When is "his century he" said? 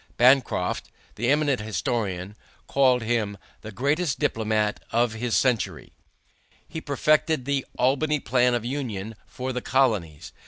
5.13-6.81